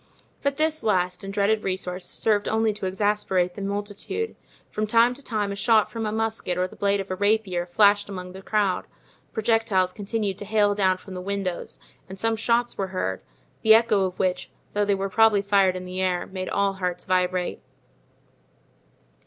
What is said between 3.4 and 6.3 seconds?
the multitude. From time to time a shot from a